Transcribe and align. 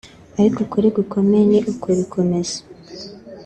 Ariko 0.39 0.57
ukuri 0.65 0.87
gukomeye 0.97 1.43
ni 1.51 1.59
ukubikomeza 1.71 2.57